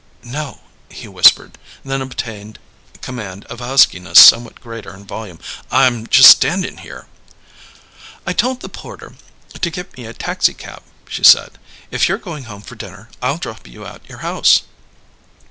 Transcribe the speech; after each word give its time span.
"No," 0.23 0.61
he 0.89 1.07
whispered; 1.07 1.59
then 1.85 2.01
obtained 2.01 2.57
command 3.03 3.45
of 3.45 3.61
a 3.61 3.67
huskiness 3.67 4.17
somewhat 4.17 4.59
greater 4.59 4.95
in 4.95 5.05
volume. 5.05 5.37
"I'm 5.69 6.07
just 6.07 6.31
standing 6.31 6.77
here." 6.79 7.05
"I 8.25 8.33
told 8.33 8.61
the 8.61 8.67
porter 8.67 9.13
to 9.53 9.69
get 9.69 9.95
me 9.95 10.07
a 10.07 10.13
taxicab," 10.15 10.81
she 11.07 11.23
said. 11.23 11.59
"If 11.91 12.09
you're 12.09 12.17
going 12.17 12.45
home 12.45 12.63
for 12.63 12.73
dinner 12.73 13.09
I'll 13.21 13.37
drop 13.37 13.67
you 13.67 13.85
at 13.85 14.01
your 14.09 14.17
house." 14.25 14.63